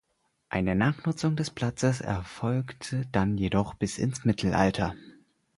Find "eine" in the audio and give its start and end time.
0.49-0.73